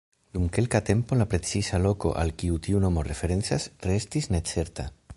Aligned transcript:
Dum 0.35 0.45
kelka 0.57 0.79
tempo 0.87 1.17
la 1.19 1.27
preciza 1.33 1.81
loko 1.83 2.15
al 2.23 2.33
kiu 2.43 2.57
tiu 2.69 2.83
nomo 2.87 3.07
referencas 3.13 3.71
restis 3.91 4.35
necerta. 4.39 4.93